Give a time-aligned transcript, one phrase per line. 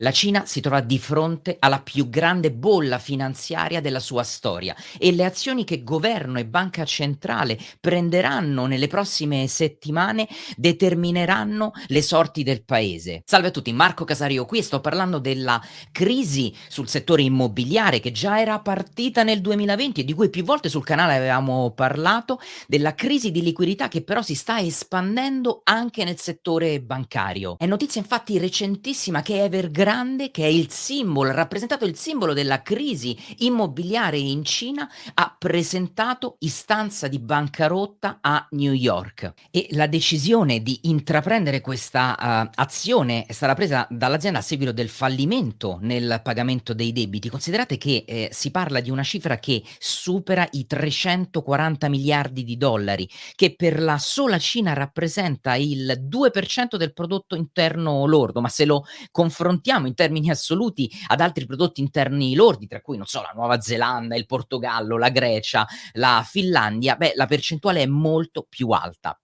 [0.00, 5.10] La Cina si trova di fronte alla più grande bolla finanziaria della sua storia e
[5.10, 12.62] le azioni che governo e banca centrale prenderanno nelle prossime settimane determineranno le sorti del
[12.62, 13.22] paese.
[13.24, 15.58] Salve a tutti, Marco Casario qui e sto parlando della
[15.90, 20.68] crisi sul settore immobiliare che già era partita nel 2020 e di cui più volte
[20.68, 26.18] sul canale avevamo parlato, della crisi di liquidità che però si sta espandendo anche nel
[26.18, 27.56] settore bancario.
[27.56, 32.60] È notizia infatti recentissima che Evergrande grande che è il simbolo, rappresentato il simbolo della
[32.60, 40.60] crisi immobiliare in Cina, ha presentato istanza di bancarotta a New York e la decisione
[40.60, 46.74] di intraprendere questa uh, azione è stata presa dall'azienda a seguito del fallimento nel pagamento
[46.74, 47.28] dei debiti.
[47.28, 53.08] Considerate che eh, si parla di una cifra che supera i 340 miliardi di dollari,
[53.36, 58.84] che per la sola Cina rappresenta il 2% del prodotto interno lordo, ma se lo
[59.12, 63.60] confrontiamo in termini assoluti ad altri prodotti interni lordi, tra cui, non so, la Nuova
[63.60, 69.18] Zelanda, il Portogallo, la Grecia, la Finlandia, beh, la percentuale è molto più alta.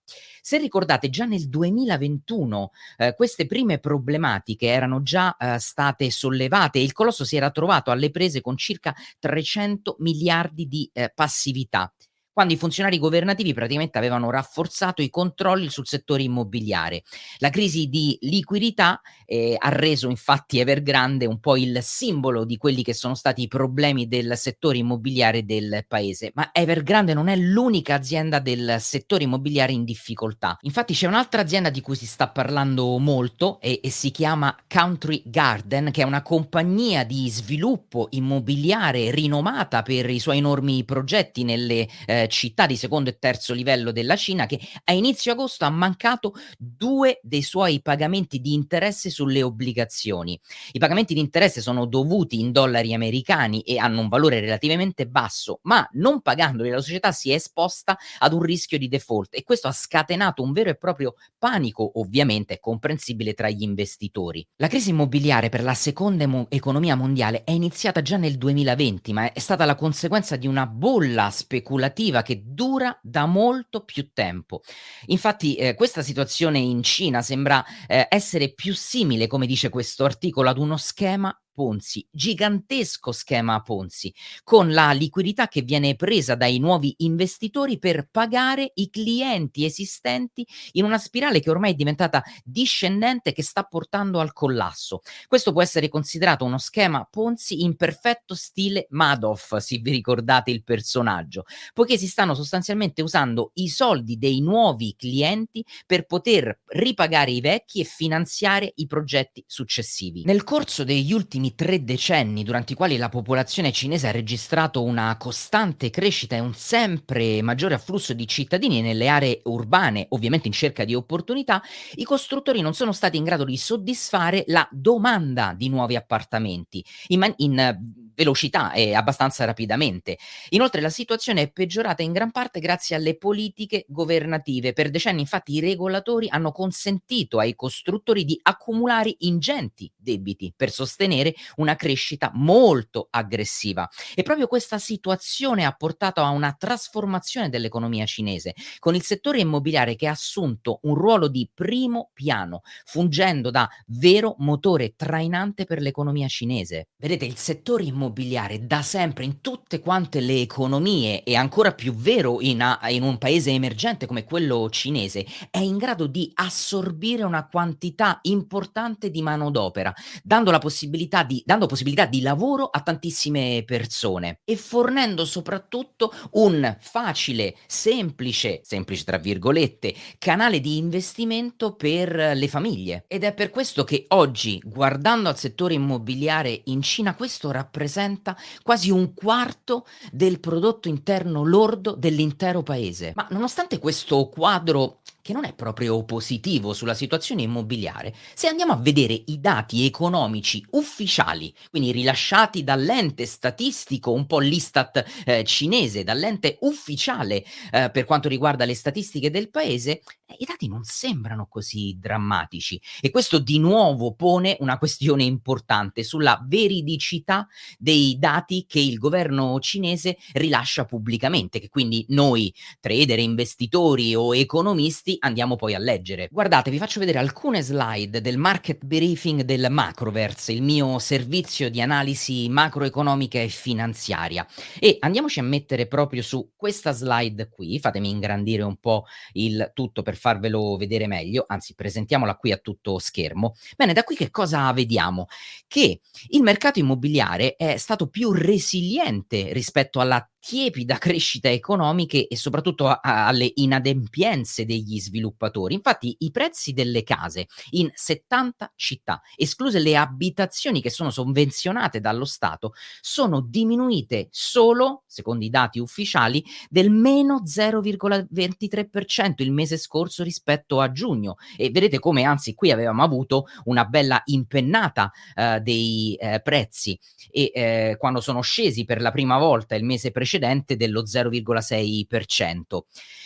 [0.45, 6.83] Se ricordate, già nel 2021 eh, queste prime problematiche erano già eh, state sollevate e
[6.83, 11.91] il colosso si era trovato alle prese con circa 300 miliardi di eh, passività
[12.33, 17.03] quando i funzionari governativi praticamente avevano rafforzato i controlli sul settore immobiliare.
[17.37, 22.83] La crisi di liquidità eh, ha reso infatti Evergrande un po' il simbolo di quelli
[22.83, 27.95] che sono stati i problemi del settore immobiliare del paese, ma Evergrande non è l'unica
[27.95, 30.57] azienda del settore immobiliare in difficoltà.
[30.61, 35.21] Infatti c'è un'altra azienda di cui si sta parlando molto e, e si chiama Country
[35.25, 41.87] Garden, che è una compagnia di sviluppo immobiliare rinomata per i suoi enormi progetti nelle
[42.07, 46.33] eh, città di secondo e terzo livello della Cina che a inizio agosto ha mancato
[46.57, 50.39] due dei suoi pagamenti di interesse sulle obbligazioni.
[50.71, 55.59] I pagamenti di interesse sono dovuti in dollari americani e hanno un valore relativamente basso,
[55.63, 59.67] ma non pagandoli la società si è esposta ad un rischio di default e questo
[59.67, 64.45] ha scatenato un vero e proprio panico, ovviamente comprensibile tra gli investitori.
[64.57, 69.31] La crisi immobiliare per la seconda mo- economia mondiale è iniziata già nel 2020, ma
[69.31, 74.61] è stata la conseguenza di una bolla speculativa produttiva che dura da molto più tempo.
[75.07, 80.49] Infatti eh, questa situazione in Cina sembra eh, essere più simile, come dice questo articolo,
[80.49, 86.95] ad uno schema Ponzi, gigantesco schema Ponzi, con la liquidità che viene presa dai nuovi
[86.97, 93.43] investitori per pagare i clienti esistenti in una spirale che ormai è diventata discendente che
[93.43, 95.01] sta portando al collasso.
[95.27, 100.63] Questo può essere considerato uno schema Ponzi in perfetto stile Madoff, se vi ricordate il
[100.63, 107.41] personaggio, poiché si stanno sostanzialmente usando i soldi dei nuovi clienti per poter ripagare i
[107.41, 110.23] vecchi e finanziare i progetti successivi.
[110.25, 114.83] Nel corso degli ultimi ultimi tre decenni, durante i quali la popolazione cinese ha registrato
[114.83, 120.53] una costante crescita e un sempre maggiore afflusso di cittadini nelle aree urbane, ovviamente in
[120.53, 121.61] cerca di opportunità,
[121.95, 126.83] i costruttori non sono stati in grado di soddisfare la domanda di nuovi appartamenti.
[127.07, 127.77] In, man- in
[128.15, 130.17] velocità e abbastanza rapidamente.
[130.49, 134.73] Inoltre la situazione è peggiorata in gran parte grazie alle politiche governative.
[134.73, 141.33] Per decenni infatti i regolatori hanno consentito ai costruttori di accumulare ingenti debiti per sostenere
[141.55, 143.89] una crescita molto aggressiva.
[144.15, 149.95] E proprio questa situazione ha portato a una trasformazione dell'economia cinese, con il settore immobiliare
[149.95, 156.27] che ha assunto un ruolo di primo piano, fungendo da vero motore trainante per l'economia
[156.27, 156.89] cinese.
[156.97, 161.93] Vedete, il settore immobiliare immobiliare da sempre in tutte quante le economie e ancora più
[161.93, 167.23] vero in, a, in, un paese emergente come quello cinese è in grado di assorbire
[167.23, 173.63] una quantità importante di manodopera dando la possibilità di, dando possibilità di lavoro a tantissime
[173.65, 182.47] persone e fornendo soprattutto un facile, semplice, semplice tra virgolette, canale di investimento per le
[182.47, 183.05] famiglie.
[183.07, 188.35] Ed è per questo che oggi guardando al settore immobiliare in Cina questo rappresenta rappresenta
[188.63, 193.13] quasi un quarto del prodotto interno lordo dell'intero paese.
[193.15, 198.77] Ma nonostante questo quadro che non è proprio positivo sulla situazione immobiliare, se andiamo a
[198.77, 206.57] vedere i dati economici ufficiali, quindi rilasciati dall'ente statistico, un po' l'Istat eh, cinese, dall'ente
[206.61, 211.97] ufficiale eh, per quanto riguarda le statistiche del paese, eh, i dati non sembrano così
[211.97, 212.79] drammatici.
[212.99, 217.47] E questo di nuovo pone una questione importante sulla veridicità
[217.77, 225.12] dei dati che il governo cinese rilascia pubblicamente, che quindi noi trader, investitori o economisti
[225.13, 226.27] infatti andiamo poi a leggere.
[226.31, 231.81] Guardate, vi faccio vedere alcune slide del market briefing del Macroverse, il mio servizio di
[231.81, 234.45] analisi macroeconomica e finanziaria.
[234.79, 240.01] E andiamoci a mettere proprio su questa slide qui, fatemi ingrandire un po' il tutto
[240.01, 243.55] per farvelo vedere meglio, anzi presentiamola qui a tutto schermo.
[243.75, 245.27] Bene, da qui che cosa vediamo?
[245.67, 252.87] Che il mercato immobiliare è stato più resiliente rispetto alla tiepida crescita economiche e soprattutto
[252.87, 255.73] a, a, alle inadempienze degli sviluppatori.
[255.73, 262.25] Infatti i prezzi delle case in 70 città, escluse le abitazioni che sono sovvenzionate dallo
[262.25, 270.81] Stato, sono diminuite solo, secondo i dati ufficiali, del meno 0,23% il mese scorso rispetto
[270.81, 271.37] a giugno.
[271.55, 276.99] E vedete come anzi qui avevamo avuto una bella impennata eh, dei eh, prezzi
[277.31, 282.79] e eh, quando sono scesi per la prima volta il mese precedente precedente dello 0,6%.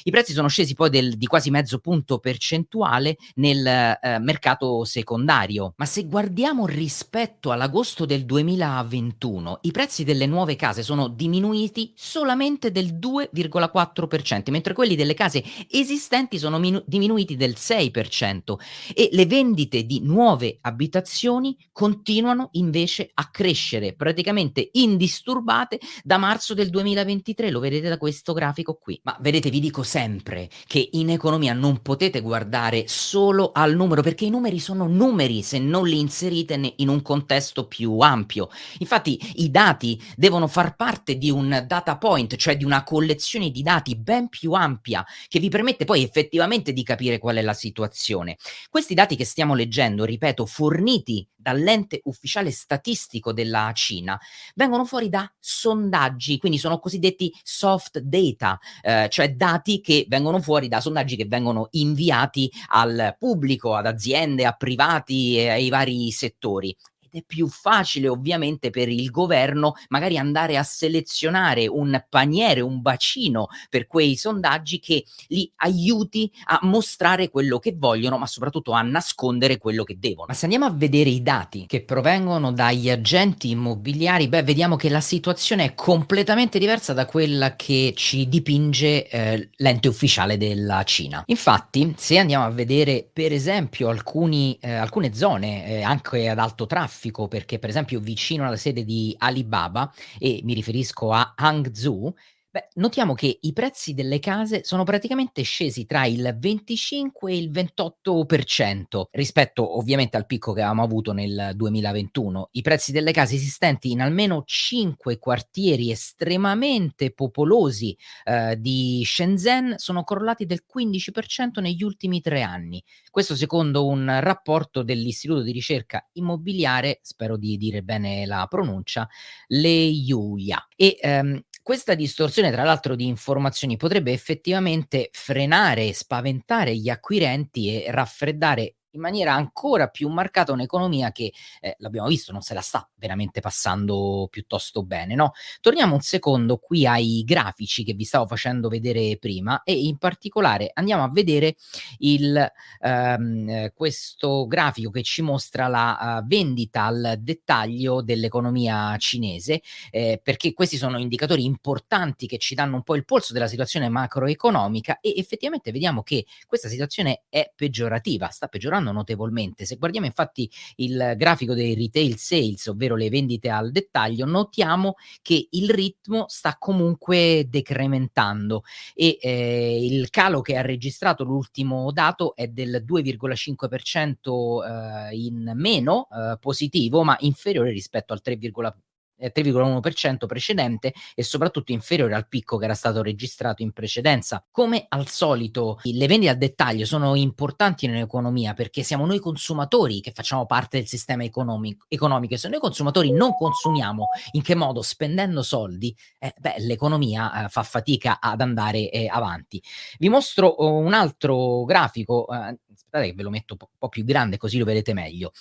[0.03, 5.73] I prezzi sono scesi poi del, di quasi mezzo punto percentuale nel eh, mercato secondario,
[5.77, 12.71] ma se guardiamo rispetto all'agosto del 2021, i prezzi delle nuove case sono diminuiti solamente
[12.71, 18.55] del 2,4%, mentre quelli delle case esistenti sono minu- diminuiti del 6%
[18.93, 26.69] e le vendite di nuove abitazioni continuano invece a crescere praticamente indisturbate da marzo del
[26.69, 28.99] 2021 2023, lo vedete da questo grafico qui.
[29.03, 34.25] Ma vedete, vi dico sempre che in economia non potete guardare solo al numero, perché
[34.25, 38.49] i numeri sono numeri se non li inserite in un contesto più ampio.
[38.79, 43.61] Infatti i dati devono far parte di un data point, cioè di una collezione di
[43.61, 48.37] dati ben più ampia che vi permette poi effettivamente di capire qual è la situazione.
[48.69, 54.19] Questi dati che stiamo leggendo, ripeto, forniti dall'ente ufficiale statistico della Cina,
[54.55, 60.67] vengono fuori da sondaggi, quindi sono cosiddetti soft data, eh, cioè dati che vengono fuori
[60.67, 66.75] da sondaggi che vengono inviati al pubblico, ad aziende, a privati e ai vari settori
[67.09, 72.81] ed è più facile ovviamente per il governo magari andare a selezionare un paniere, un
[72.81, 78.81] bacino per quei sondaggi che li aiuti a mostrare quello che vogliono, ma soprattutto a
[78.81, 80.25] nascondere quello che devono.
[80.27, 84.89] Ma se andiamo a vedere i dati che provengono dagli agenti immobiliari, beh, vediamo che
[84.89, 91.23] la situazione è completamente diversa da quella che ci dipinge eh, l'ente ufficiale della Cina.
[91.27, 96.65] Infatti, se andiamo a vedere per esempio alcuni, eh, alcune zone eh, anche ad alto
[96.65, 102.13] traffico, traffico perché per esempio vicino alla sede di Alibaba, e mi riferisco a Hangzhou,
[102.57, 107.51] Beh, notiamo che i prezzi delle case sono praticamente scesi tra il 25 e il
[107.51, 112.49] 28% rispetto ovviamente al picco che avevamo avuto nel 2021.
[112.53, 120.03] I prezzi delle case esistenti in almeno 5 quartieri estremamente popolosi eh, di Shenzhen sono
[120.03, 122.83] crollati del 15% negli ultimi tre anni.
[123.11, 129.07] Questo secondo un rapporto dell'Istituto di ricerca immobiliare, spero di dire bene la pronuncia,
[129.45, 130.69] Leyuya.
[130.75, 137.91] E ehm, questa distorsione, tra l'altro, di informazioni potrebbe effettivamente frenare spaventare gli acquirenti e
[137.91, 142.87] raffreddare in maniera ancora più marcata un'economia che, eh, l'abbiamo visto, non se la sta
[142.95, 145.15] veramente passando piuttosto bene.
[145.15, 145.31] No?
[145.61, 150.71] Torniamo un secondo qui ai grafici che vi stavo facendo vedere prima e in particolare
[150.73, 151.55] andiamo a vedere
[151.99, 152.51] il,
[152.81, 159.61] ehm, questo grafico che ci mostra la uh, vendita al dettaglio dell'economia cinese,
[159.91, 163.89] eh, perché questi sono indicatori importanti che ci danno un po' il polso della situazione
[163.89, 169.65] macroeconomica e effettivamente vediamo che questa situazione è peggiorativa, sta peggiorando aumentando notevolmente.
[169.65, 175.47] Se guardiamo infatti il grafico dei retail sales, ovvero le vendite al dettaglio, notiamo che
[175.51, 178.63] il ritmo sta comunque decrementando
[178.93, 186.07] e eh, il calo che ha registrato l'ultimo dato è del 2,5% eh, in meno
[186.11, 188.73] eh, positivo, ma inferiore rispetto al 3,4%
[189.19, 194.43] 3,1% precedente e soprattutto inferiore al picco che era stato registrato in precedenza.
[194.51, 200.01] Come al solito, le vendite al dettaglio sono importanti in un'economia perché siamo noi consumatori
[200.01, 204.55] che facciamo parte del sistema economico, economico e se noi consumatori non consumiamo, in che
[204.55, 204.81] modo?
[204.81, 209.61] Spendendo soldi, eh, beh, l'economia eh, fa fatica ad andare eh, avanti.
[209.97, 214.03] Vi mostro uh, un altro grafico, eh, aspettate che ve lo metto un po' più
[214.03, 215.31] grande così lo vedete meglio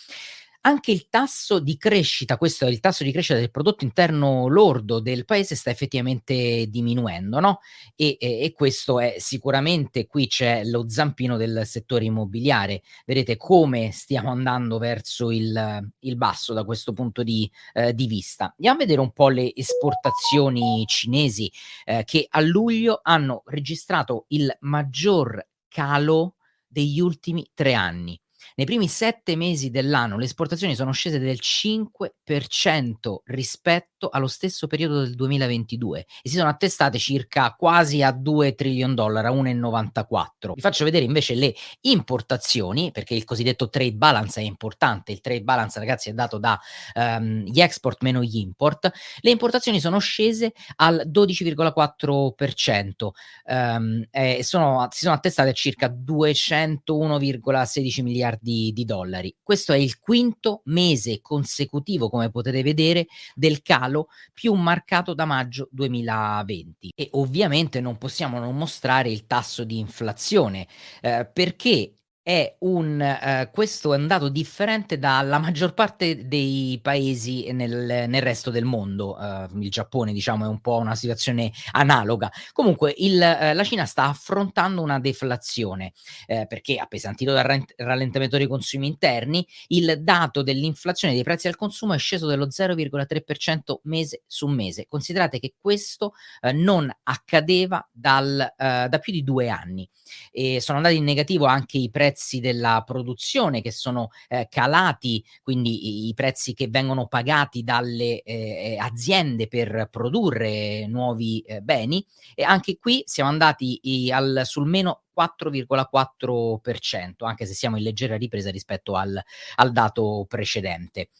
[0.66, 4.98] anche il tasso di crescita, questo è il tasso di crescita del prodotto interno lordo
[4.98, 7.60] del paese, sta effettivamente diminuendo, no?
[7.94, 12.82] E, e, e questo è sicuramente qui c'è lo zampino del settore immobiliare.
[13.04, 18.46] Vedete come stiamo andando verso il, il basso da questo punto di, eh, di, vista.
[18.56, 21.50] Andiamo a vedere un po' le esportazioni cinesi
[21.84, 26.34] eh, che a luglio hanno registrato il maggior calo
[26.66, 28.20] degli ultimi tre anni.
[28.58, 35.02] Nei primi sette mesi dell'anno le esportazioni sono scese del 5% rispetto allo stesso periodo
[35.02, 40.54] del 2022 e si sono attestate circa quasi a 2 trillion dollari, a 1,94.
[40.54, 45.12] Vi faccio vedere invece le importazioni, perché il cosiddetto trade balance è importante.
[45.12, 46.58] Il trade balance, ragazzi, è dato da
[46.94, 48.90] um, gli export meno gli import.
[49.20, 53.08] Le importazioni sono scese al 12,4%,
[53.48, 59.36] um, e sono, si sono attestate a circa 201,16 miliardi miliardi di dollari.
[59.42, 65.68] Questo è il quinto mese consecutivo, come potete vedere, del calo più marcato da maggio
[65.72, 66.92] 2020.
[66.94, 70.66] E ovviamente non possiamo non mostrare il tasso di inflazione,
[71.02, 71.96] eh, perché
[72.26, 78.20] è un uh, questo è un dato differente dalla maggior parte dei paesi nel, nel
[78.20, 79.16] resto del mondo.
[79.16, 82.28] Uh, il Giappone, diciamo, è un po' una situazione analoga.
[82.50, 85.92] Comunque, il, uh, la Cina sta affrontando una deflazione
[86.26, 91.98] perché, appesantito dal rallentamento dei consumi interni, il dato dell'inflazione dei prezzi al consumo è
[91.98, 94.86] sceso dello 0,3% mese su mese.
[94.88, 96.14] Considerate che questo
[96.54, 99.88] non accadeva dal, da più di due anni.
[100.30, 105.22] E sono andati in negativo anche i prezzi prezzi della produzione che sono eh, calati,
[105.42, 111.60] quindi i, i, prezzi che vengono pagati dalle eh, eh aziende per produrre nuovi eh,
[111.60, 112.02] beni
[112.34, 118.16] e anche qui siamo andati i, al, sul meno 4,4%, anche se siamo in leggera
[118.16, 119.22] ripresa rispetto al,
[119.56, 121.10] al dato precedente.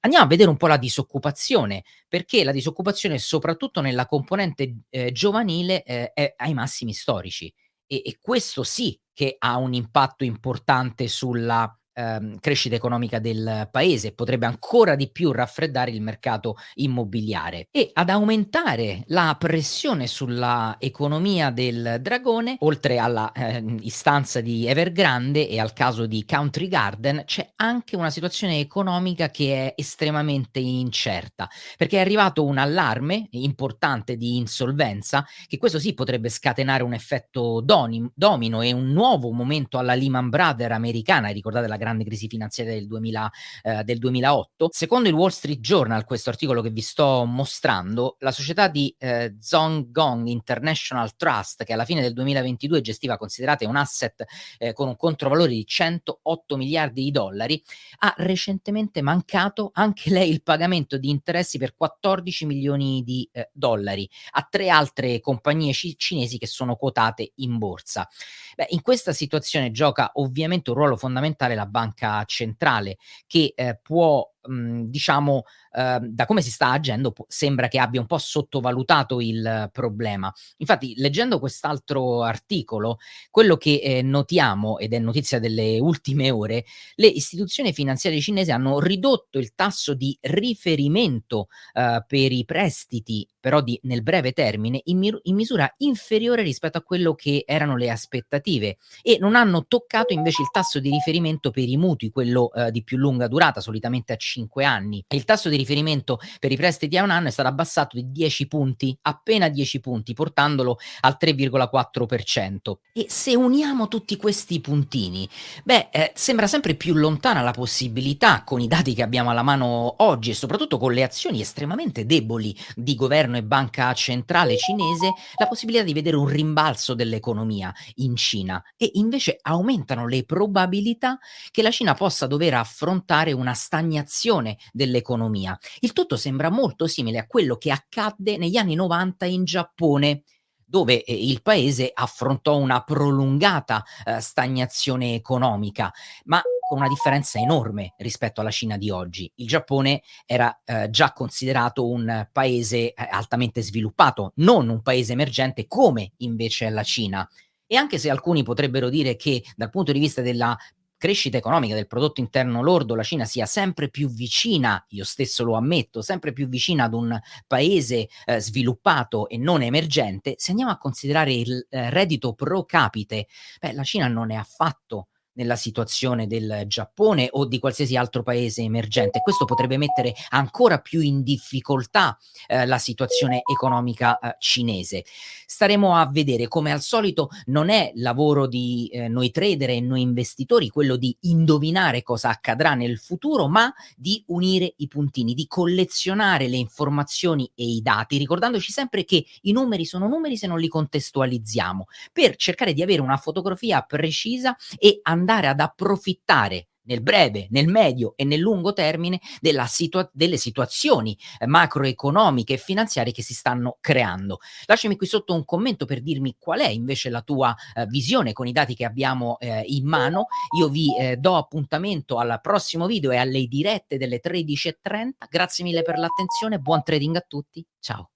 [0.00, 5.84] Andiamo a vedere un po' la disoccupazione, perché la disoccupazione, soprattutto nella componente eh, giovanile,
[5.84, 7.52] eh, è ai massimi storici.
[7.92, 14.12] E, e, questo sì che ha un impatto importante sulla ehm, crescita economica del paese,
[14.12, 21.50] potrebbe ancora di più raffreddare il mercato immobiliare e ad aumentare la pressione sulla economia
[21.50, 27.52] del dragone, oltre alla eh, istanza di Evergrande e al caso di Country Garden, c'è
[27.56, 34.36] anche una situazione economica che è estremamente incerta, perché è arrivato un allarme importante di
[34.36, 39.94] insolvenza, che questo sì potrebbe scatenare un effetto doni, domino e un nuovo momento alla
[39.94, 43.32] Lehman Brothers americana, ricordate la grande crisi finanziaria del, 2000,
[43.62, 44.68] eh, del 2008.
[44.70, 49.34] Secondo il Wall Street Journal, questo articolo che vi sto mostrando, la società di eh,
[49.40, 54.24] Zhonggong International Trust, che alla fine del 2022 gestiva, considerate, un asset
[54.58, 57.62] eh, con un controvalore di 108 miliardi di dollari,
[58.00, 64.08] ha recentemente mancato anche lei il pagamento di interessi per 14 milioni di eh, dollari
[64.32, 68.08] a tre altre compagnie c- cinesi che sono quotate in borsa.
[68.56, 72.96] Beh, in questa situazione gioca ovviamente un ruolo fondamentale la banca centrale
[73.26, 78.06] che eh, può mh, diciamo, uh, da come si sta agendo, sembra che abbia un
[78.06, 80.32] po' sottovalutato il problema.
[80.58, 82.98] Infatti, leggendo quest'altro articolo,
[83.30, 86.64] quello che eh, notiamo, ed è notizia delle ultime ore,
[86.96, 93.60] le istituzioni finanziarie cinesi hanno ridotto il tasso di riferimento uh, per i prestiti, però
[93.60, 97.90] di, nel breve termine, in, mir- in misura inferiore rispetto a quello che erano le
[97.90, 102.70] aspettative e non hanno toccato invece il tasso di riferimento per i mutui, quello uh,
[102.70, 104.29] di più lunga durata, solitamente a 5
[104.64, 105.04] anni.
[105.08, 108.46] Il tasso di riferimento per i prestiti a un anno è stato abbassato di 10
[108.46, 112.78] punti, appena 10 punti, portandolo al 3,4%.
[112.92, 115.28] E se uniamo tutti questi puntini,
[115.64, 119.94] beh, eh, sembra sempre più lontana la possibilità, con i dati che abbiamo alla mano
[119.98, 125.48] oggi e soprattutto con le azioni estremamente deboli di governo e banca centrale cinese, la
[125.48, 131.18] possibilità di vedere un rimbalzo dell'economia in Cina e invece aumentano le probabilità
[131.50, 135.58] che la Cina possa dover affrontare una stagnazione stagnazione dell'economia.
[135.80, 140.22] Il tutto sembra molto simile a quello che accadde negli anni 90 in Giappone
[140.64, 145.90] dove eh, il paese affrontò una prolungata eh, stagnazione economica,
[146.26, 149.32] ma con una differenza enorme rispetto alla Cina di oggi.
[149.36, 156.12] Il Giappone era eh, già considerato un paese altamente sviluppato, non un paese emergente come
[156.18, 157.28] invece è la Cina.
[157.66, 160.56] E anche se alcuni potrebbero dire che dal punto di vista della
[161.00, 165.54] crescita economica del prodotto interno lordo la Cina sia sempre più vicina, io stesso lo
[165.54, 170.76] ammetto, sempre più vicina ad un paese eh, sviluppato e non emergente, se andiamo a
[170.76, 173.28] considerare il eh, reddito pro capite,
[173.58, 175.06] beh, la Cina non è affatto
[175.40, 179.20] nella situazione del Giappone o di qualsiasi altro paese emergente.
[179.20, 185.04] Questo potrebbe mettere ancora più in difficoltà eh, la situazione economica eh, cinese.
[185.46, 190.02] Staremo a vedere come al solito non è lavoro di eh, noi trader e noi
[190.02, 196.48] investitori quello di indovinare cosa accadrà nel futuro, ma di unire i puntini, di collezionare
[196.48, 200.68] le informazioni e i dati, ricordandoci sempre che i numeri sono numeri se non li
[200.68, 207.68] contestualizziamo, per cercare di avere una fotografia precisa e andare ad approfittare nel breve, nel
[207.68, 209.20] medio e nel lungo termine
[209.66, 214.38] situa- delle situazioni eh, macroeconomiche e finanziarie che si stanno creando.
[214.66, 218.46] Lasciami qui sotto un commento per dirmi qual è invece la tua eh, visione con
[218.46, 220.26] i dati che abbiamo eh, in mano.
[220.58, 225.10] Io vi eh, do appuntamento al prossimo video e alle dirette delle 13.30.
[225.28, 228.10] Grazie mille per l'attenzione, buon trading a tutti, ciao.